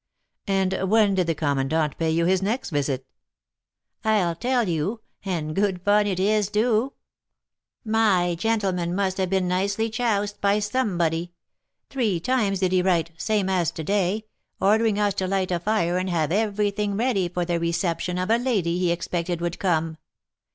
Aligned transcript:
"And 0.47 0.73
when 0.89 1.13
did 1.13 1.27
the 1.27 1.35
commandant 1.35 1.95
pay 1.99 2.09
you 2.09 2.25
his 2.25 2.41
next 2.41 2.71
visit?" 2.71 3.05
"I'll 4.03 4.33
tell 4.33 4.67
you, 4.67 5.01
and 5.23 5.55
good 5.55 5.83
fun 5.83 6.07
it 6.07 6.19
is, 6.19 6.49
too. 6.49 6.93
My 7.85 8.33
gentleman 8.33 8.95
must 8.95 9.17
have 9.17 9.29
been 9.29 9.47
nicely 9.47 9.91
choused 9.91 10.41
by 10.41 10.57
somebody. 10.57 11.33
Three 11.91 12.19
times 12.19 12.61
did 12.61 12.71
he 12.71 12.81
write 12.81 13.11
(same 13.15 13.47
as 13.47 13.69
to 13.73 13.83
day), 13.83 14.25
ordering 14.59 14.97
us 14.97 15.13
to 15.13 15.27
light 15.27 15.51
a 15.51 15.59
fire 15.59 15.99
and 15.99 16.09
have 16.09 16.31
everything 16.31 16.97
ready 16.97 17.29
for 17.29 17.45
the 17.45 17.59
reception 17.59 18.17
of 18.17 18.31
a 18.31 18.37
lady 18.39 18.79
he 18.79 18.91
expected 18.91 19.39
would 19.39 19.59
come. 19.59 19.97